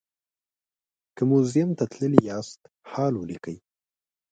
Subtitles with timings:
[1.15, 2.61] که موزیم ته تللي یاست
[2.91, 3.57] حال ولیکئ.